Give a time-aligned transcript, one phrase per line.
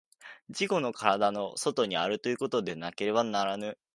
[0.49, 3.77] 自己の身体の外にあるということでなければならぬ。